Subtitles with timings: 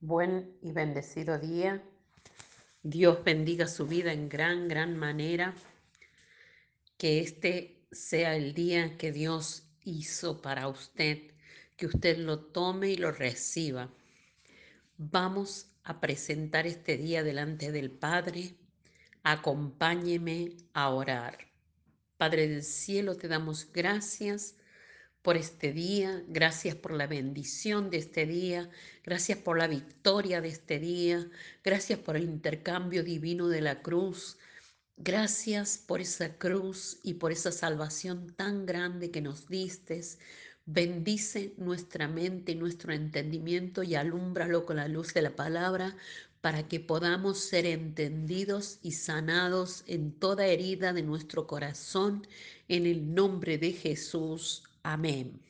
[0.00, 1.82] Buen y bendecido día.
[2.82, 5.54] Dios bendiga su vida en gran, gran manera.
[6.98, 11.32] Que este sea el día que Dios hizo para usted,
[11.76, 13.90] que usted lo tome y lo reciba.
[14.98, 18.54] Vamos a presentar este día delante del Padre.
[19.22, 21.38] Acompáñeme a orar.
[22.18, 24.56] Padre del cielo, te damos gracias
[25.26, 28.70] por este día, gracias por la bendición de este día,
[29.02, 31.28] gracias por la victoria de este día,
[31.64, 34.38] gracias por el intercambio divino de la cruz,
[34.96, 40.20] gracias por esa cruz y por esa salvación tan grande que nos distes.
[40.64, 45.96] Bendice nuestra mente y nuestro entendimiento y alúmbralo con la luz de la palabra
[46.40, 52.28] para que podamos ser entendidos y sanados en toda herida de nuestro corazón,
[52.68, 54.62] en el nombre de Jesús.
[54.88, 55.42] Amén.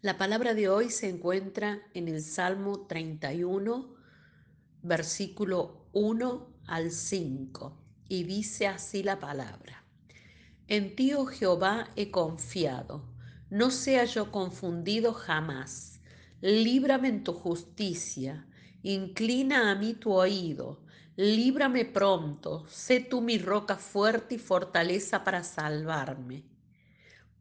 [0.00, 3.94] La palabra de hoy se encuentra en el Salmo 31,
[4.80, 9.84] versículo 1 al 5, y dice así la palabra.
[10.68, 13.04] En ti, oh Jehová, he confiado,
[13.50, 16.00] no sea yo confundido jamás.
[16.40, 18.46] Líbrame en tu justicia,
[18.82, 20.82] inclina a mí tu oído,
[21.16, 26.51] líbrame pronto, sé tú mi roca fuerte y fortaleza para salvarme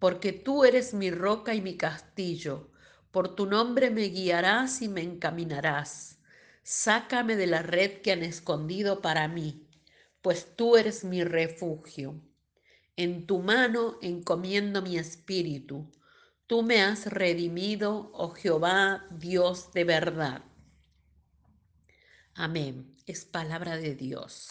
[0.02, 2.72] porque tú eres mi roca y mi castillo,
[3.12, 6.18] por tu nombre me guiarás y me encaminarás.
[6.64, 9.68] Sácame de la red que han escondido para mí,
[10.24, 12.20] pues tú eres mi refugio.
[12.96, 15.92] En tu mano encomiendo mi espíritu.
[16.48, 20.44] Tú me has redimido, oh Jehová, Dios de verdad.
[22.34, 22.96] Amén.
[23.06, 24.50] Es palabra de Dios.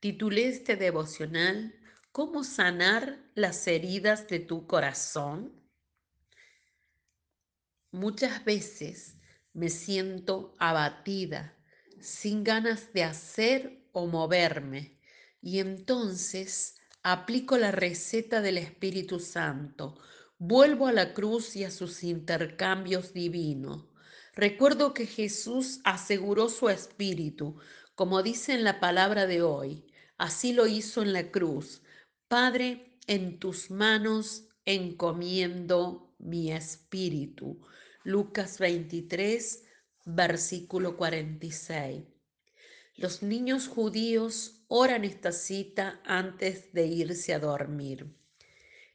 [0.00, 1.74] Titulé este devocional
[2.14, 5.52] ¿Cómo sanar las heridas de tu corazón?
[7.90, 9.16] Muchas veces
[9.52, 11.56] me siento abatida,
[12.00, 15.00] sin ganas de hacer o moverme,
[15.42, 20.00] y entonces aplico la receta del Espíritu Santo,
[20.38, 23.86] vuelvo a la cruz y a sus intercambios divinos.
[24.36, 27.58] Recuerdo que Jesús aseguró su espíritu,
[27.96, 29.84] como dice en la palabra de hoy.
[30.16, 31.82] Así lo hizo en la cruz
[32.28, 37.60] Padre, en tus manos encomiendo mi espíritu.
[38.02, 39.62] Lucas 23,
[40.06, 42.02] versículo 46.
[42.96, 48.16] Los niños judíos oran esta cita antes de irse a dormir.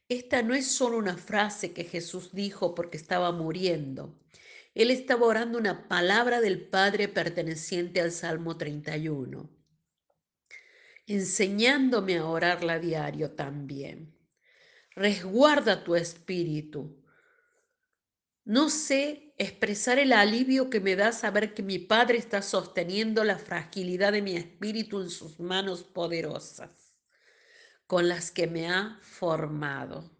[0.08, 4.18] Esta no es solo una frase que Jesús dijo porque estaba muriendo.
[4.74, 9.59] Él estaba orando una palabra del Padre perteneciente al Salmo 31
[11.06, 14.14] enseñándome a orarla a diario también.
[14.94, 17.02] Resguarda tu espíritu.
[18.44, 23.38] No sé expresar el alivio que me da saber que mi Padre está sosteniendo la
[23.38, 26.94] fragilidad de mi espíritu en sus manos poderosas,
[27.86, 30.10] con las que me ha formado.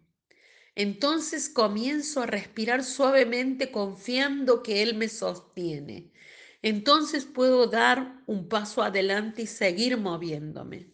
[0.75, 6.11] Entonces comienzo a respirar suavemente confiando que Él me sostiene
[6.61, 10.91] entonces puedo dar un paso adelante y seguir moviéndome.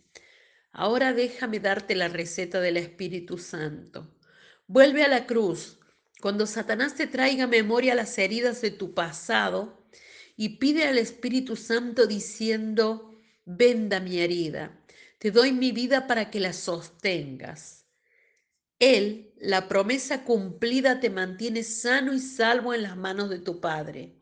[0.72, 4.16] Ahora déjame darte la receta del Espíritu Santo.
[4.68, 5.80] Vuelve a la cruz.
[6.22, 9.88] Cuando Satanás te traiga memoria las heridas de tu pasado
[10.36, 14.84] y pide al Espíritu Santo diciendo, venda mi herida,
[15.20, 17.86] te doy mi vida para que la sostengas.
[18.80, 24.17] Él, la promesa cumplida, te mantiene sano y salvo en las manos de tu Padre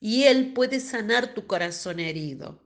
[0.00, 2.62] y Él puede sanar tu corazón herido.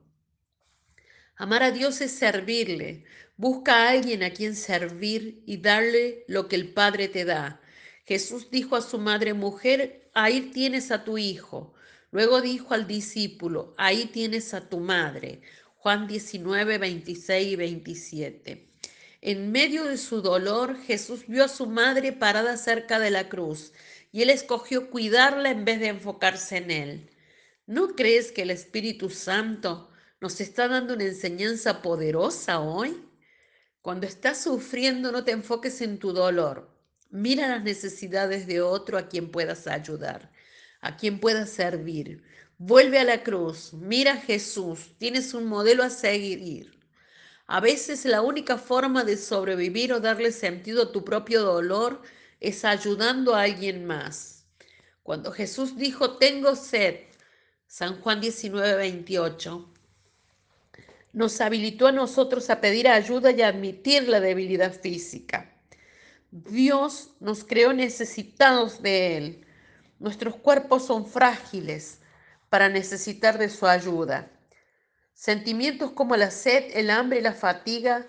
[1.35, 3.03] Amar a Dios es servirle.
[3.35, 7.61] Busca a alguien a quien servir y darle lo que el Padre te da.
[8.05, 11.73] Jesús dijo a su madre mujer, ahí tienes a tu hijo.
[12.11, 15.41] Luego dijo al discípulo, ahí tienes a tu madre.
[15.75, 18.69] Juan 19, 26 y 27.
[19.21, 23.73] En medio de su dolor, Jesús vio a su madre parada cerca de la cruz
[24.11, 27.09] y él escogió cuidarla en vez de enfocarse en él.
[27.67, 29.89] ¿No crees que el Espíritu Santo
[30.21, 33.03] nos está dando una enseñanza poderosa hoy?
[33.81, 36.69] Cuando estás sufriendo, no te enfoques en tu dolor.
[37.09, 40.31] Mira las necesidades de otro a quien puedas ayudar,
[40.79, 42.23] a quien puedas servir.
[42.59, 46.79] Vuelve a la cruz, mira a Jesús, tienes un modelo a seguir.
[47.47, 52.03] A veces la única forma de sobrevivir o darle sentido a tu propio dolor
[52.39, 54.45] es ayudando a alguien más.
[55.01, 57.05] Cuando Jesús dijo, tengo sed,
[57.67, 59.73] San Juan 19, 28,
[61.13, 65.51] nos habilitó a nosotros a pedir ayuda y a admitir la debilidad física.
[66.31, 69.45] Dios nos creó necesitados de Él.
[69.99, 71.99] Nuestros cuerpos son frágiles.
[72.49, 74.31] para necesitar de su ayuda.
[75.13, 78.07] Sentimientos como la sed, el hambre y la fatiga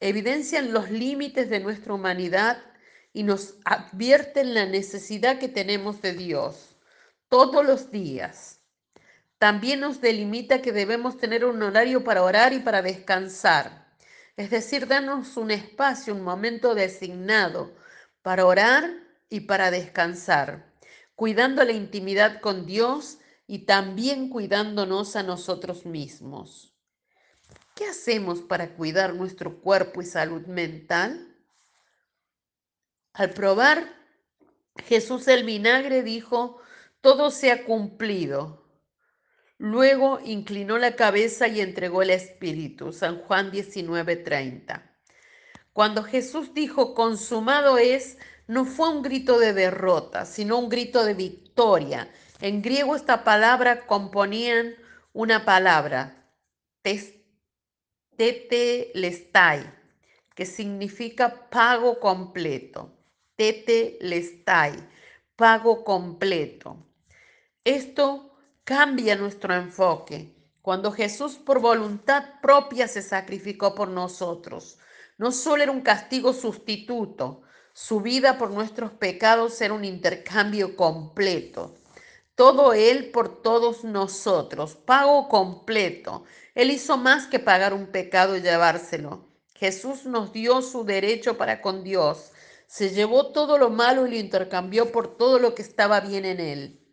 [0.00, 2.62] evidencian los límites de nuestra humanidad
[3.14, 6.76] y nos advierten la necesidad que tenemos de Dios
[7.30, 8.55] todos los días.
[9.38, 13.94] También nos delimita que debemos tener un horario para orar y para descansar,
[14.36, 17.74] es decir, darnos un espacio, un momento designado
[18.22, 18.90] para orar
[19.28, 20.72] y para descansar,
[21.14, 26.74] cuidando la intimidad con Dios y también cuidándonos a nosotros mismos.
[27.74, 31.36] ¿Qué hacemos para cuidar nuestro cuerpo y salud mental?
[33.12, 33.94] Al probar
[34.84, 36.60] Jesús el vinagre dijo,
[37.00, 38.65] todo se ha cumplido.
[39.58, 42.92] Luego inclinó la cabeza y entregó el Espíritu.
[42.92, 44.82] San Juan 19:30.
[45.72, 51.14] Cuando Jesús dijo, consumado es, no fue un grito de derrota, sino un grito de
[51.14, 52.10] victoria.
[52.40, 54.74] En griego esta palabra componían
[55.12, 56.30] una palabra,
[58.16, 59.72] tetelestai,
[60.34, 62.96] que significa pago completo
[63.36, 64.74] tete lestai,
[65.36, 66.76] pago completo.
[67.64, 68.35] Esto
[68.66, 70.34] cambia nuestro enfoque.
[70.60, 74.78] Cuando Jesús por voluntad propia se sacrificó por nosotros,
[75.18, 77.42] no solo era un castigo sustituto,
[77.72, 81.76] su vida por nuestros pecados era un intercambio completo.
[82.34, 86.24] Todo Él por todos nosotros, pago completo.
[86.56, 89.28] Él hizo más que pagar un pecado y llevárselo.
[89.54, 92.32] Jesús nos dio su derecho para con Dios
[92.66, 96.40] se llevó todo lo malo y lo intercambió por todo lo que estaba bien en
[96.40, 96.85] él.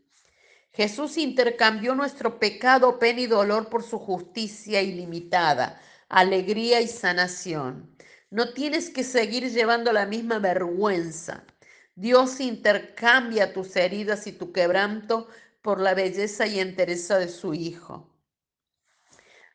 [0.74, 5.80] Jesús intercambió nuestro pecado, pena y dolor por su justicia ilimitada,
[6.10, 7.96] alegría y sanación.
[8.32, 11.46] No tienes que seguir llevando la misma vergüenza.
[11.94, 15.28] Dios intercambia tus heridas y tu quebranto
[15.62, 18.10] por la belleza y entereza de su Hijo.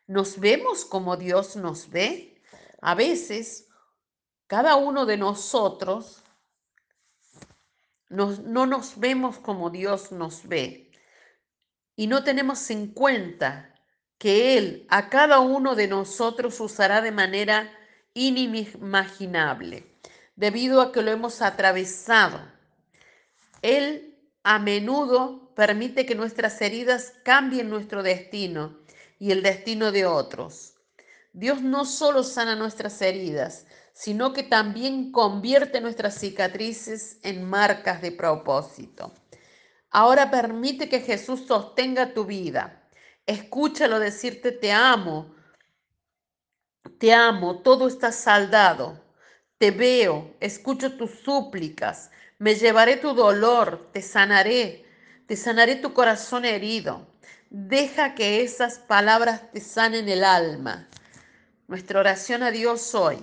[0.07, 2.41] ¿Nos vemos como Dios nos ve?
[2.81, 3.67] A veces
[4.47, 6.23] cada uno de nosotros
[8.07, 10.88] no nos vemos como Dios nos ve
[11.99, 13.75] y no tenemos en cuenta
[14.17, 17.77] que Él a cada uno de nosotros usará de manera
[18.13, 19.85] inimaginable,
[20.37, 22.39] debido a que lo hemos atravesado.
[23.61, 28.79] Él a menudo permite que nuestras heridas cambien nuestro destino
[29.19, 30.75] y el destino de otros.
[31.33, 38.13] Dios no solo sana nuestras heridas, sino que también convierte nuestras cicatrices en marcas de
[38.13, 39.11] propósito.
[39.91, 42.83] Ahora permite que Jesús sostenga tu vida.
[43.25, 45.33] Escúchalo decirte te amo,
[46.97, 49.03] te amo, todo está saldado.
[49.57, 54.85] Te veo, escucho tus súplicas, me llevaré tu dolor, te sanaré,
[55.27, 57.07] te sanaré tu corazón herido.
[57.49, 60.87] Deja que esas palabras te sanen el alma.
[61.67, 63.17] Nuestra oración a Dios hoy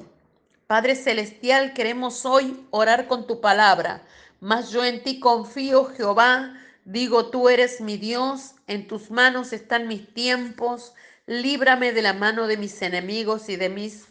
[0.66, 4.02] Padre Celestial, queremos hoy orar con tu palabra,
[4.46, 6.54] mas yo en ti confío, Jehová.
[6.84, 10.94] Digo, tú eres mi Dios, en tus manos están mis tiempos,
[11.26, 14.06] líbrame de la mano de mis enemigos y de mis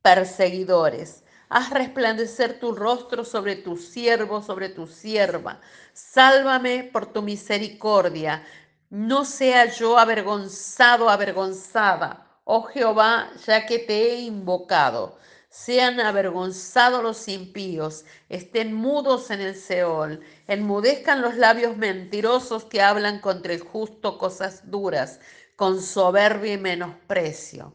[0.00, 1.24] perseguidores.
[1.48, 5.60] Haz resplandecer tu rostro sobre tu siervo, sobre tu sierva.
[5.92, 8.46] Sálvame por tu misericordia.
[8.90, 15.18] No sea yo avergonzado, avergonzada, oh Jehová, ya que te he invocado
[15.50, 23.18] sean avergonzados los impíos, estén mudos en el Seol, enmudezcan los labios mentirosos que hablan
[23.20, 25.18] contra el justo cosas duras,
[25.56, 27.74] con soberbia y menosprecio.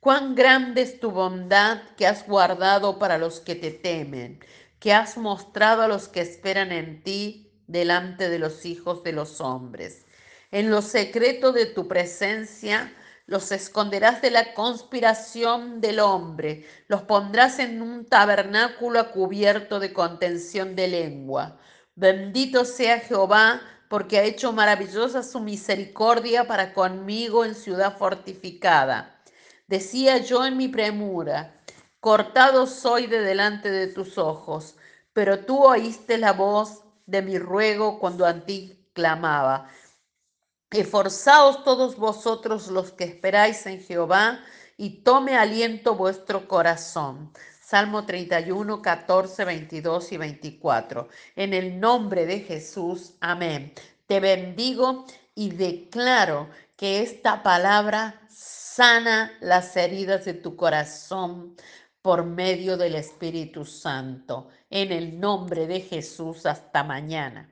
[0.00, 4.40] Cuán grande es tu bondad que has guardado para los que te temen,
[4.80, 9.40] que has mostrado a los que esperan en ti delante de los hijos de los
[9.40, 10.04] hombres.
[10.50, 12.92] En lo secreto de tu presencia,
[13.26, 20.76] los esconderás de la conspiración del hombre, los pondrás en un tabernáculo cubierto de contención
[20.76, 21.58] de lengua.
[21.94, 29.22] Bendito sea Jehová, porque ha hecho maravillosa su misericordia para conmigo en ciudad fortificada.
[29.68, 31.60] Decía yo en mi premura,
[32.00, 34.76] cortado soy de delante de tus ojos,
[35.12, 39.70] pero tú oíste la voz de mi ruego cuando a ti clamaba.
[40.74, 44.40] Esforzaos todos vosotros los que esperáis en Jehová
[44.76, 47.32] y tome aliento vuestro corazón.
[47.64, 51.08] Salmo 31, 14, 22 y 24.
[51.36, 53.72] En el nombre de Jesús, amén.
[54.08, 61.54] Te bendigo y declaro que esta palabra sana las heridas de tu corazón
[62.02, 64.48] por medio del Espíritu Santo.
[64.70, 67.48] En el nombre de Jesús, hasta mañana.